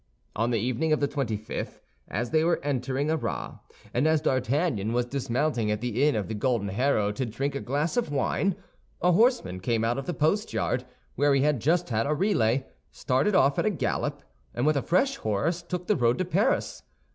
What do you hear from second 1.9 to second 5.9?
as they were entering Arras, and as D'Artagnan was dismounting at